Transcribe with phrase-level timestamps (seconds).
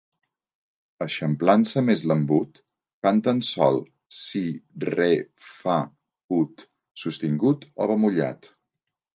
[1.05, 2.57] Eixamplant-se més l'embut,
[3.07, 3.77] canten sol,
[4.21, 4.43] si,
[4.95, 5.11] re,
[5.51, 5.79] fa,
[6.41, 6.67] ut,
[7.05, 8.55] sostingut o bemollat.